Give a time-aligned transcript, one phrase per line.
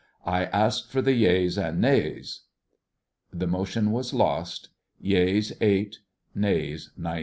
[0.25, 2.45] I ask for the yeas and nays.
[3.31, 5.99] The motion was lost, ŌĆö Yeas 8,
[6.33, 7.19] Nays 19.